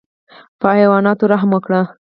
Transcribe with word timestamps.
په 0.59 0.67
حیواناتو 0.77 1.29
رحم 1.31 1.49
وکړئ 1.53 1.83